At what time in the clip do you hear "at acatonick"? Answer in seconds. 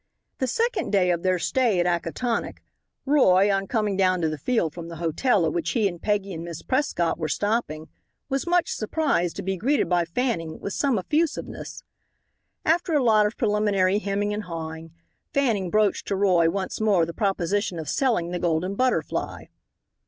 1.79-2.63